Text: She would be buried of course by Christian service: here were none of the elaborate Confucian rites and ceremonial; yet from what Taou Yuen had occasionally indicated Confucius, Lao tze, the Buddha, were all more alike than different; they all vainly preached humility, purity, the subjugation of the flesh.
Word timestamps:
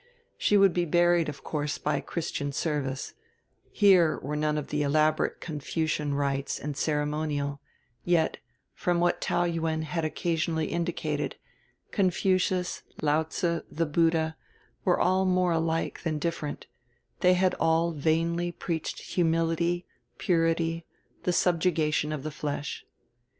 She 0.35 0.57
would 0.57 0.73
be 0.73 0.85
buried 0.85 1.29
of 1.29 1.43
course 1.43 1.77
by 1.77 1.99
Christian 2.01 2.51
service: 2.51 3.13
here 3.69 4.17
were 4.17 4.35
none 4.35 4.57
of 4.57 4.69
the 4.69 4.81
elaborate 4.81 5.39
Confucian 5.39 6.15
rites 6.15 6.57
and 6.59 6.75
ceremonial; 6.75 7.61
yet 8.03 8.39
from 8.73 8.99
what 8.99 9.21
Taou 9.21 9.45
Yuen 9.45 9.83
had 9.83 10.03
occasionally 10.03 10.69
indicated 10.69 11.35
Confucius, 11.91 12.81
Lao 13.03 13.21
tze, 13.21 13.61
the 13.69 13.85
Buddha, 13.85 14.35
were 14.83 14.99
all 14.99 15.23
more 15.23 15.51
alike 15.51 16.01
than 16.01 16.17
different; 16.17 16.65
they 17.19 17.39
all 17.59 17.91
vainly 17.91 18.51
preached 18.51 19.13
humility, 19.13 19.85
purity, 20.17 20.83
the 21.25 21.31
subjugation 21.31 22.11
of 22.11 22.23
the 22.23 22.31
flesh. 22.31 22.87